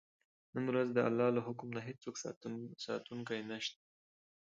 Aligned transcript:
نن 0.53 0.63
ورځ 0.71 0.87
د 0.93 0.99
الله 1.09 1.29
له 1.35 1.41
حکم 1.47 1.69
نه 1.75 1.81
هېڅوک 1.87 2.15
ساتونکی 2.85 3.39
نه 3.49 3.57
شته. 3.65 3.81